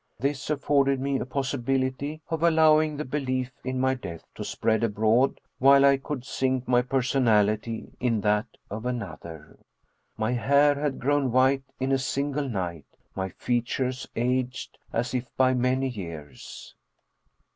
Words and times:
This 0.19 0.49
afforded 0.49 0.99
me 0.99 1.19
a 1.19 1.27
possibility 1.27 2.23
of 2.31 2.41
al 2.41 2.53
lowing 2.53 2.97
the 2.97 3.05
belief 3.05 3.51
in 3.63 3.79
my 3.79 3.93
death 3.93 4.23
to 4.33 4.43
spread 4.43 4.83
abroad 4.83 5.39
while 5.59 5.85
I 5.85 5.97
could 5.97 6.25
sink 6.25 6.67
my 6.67 6.81
personality 6.81 7.91
in 7.99 8.19
that 8.21 8.47
of 8.71 8.87
another. 8.87 9.59
My 10.17 10.31
hair 10.31 10.73
had 10.73 10.99
grown 10.99 11.31
white 11.31 11.65
in 11.79 11.91
a 11.91 11.99
single 11.99 12.49
night, 12.49 12.87
my 13.15 13.29
features 13.29 14.07
aged 14.15 14.79
as 14.91 15.13
if 15.13 15.27
by 15.37 15.53
many 15.53 15.87
years. 15.89 16.73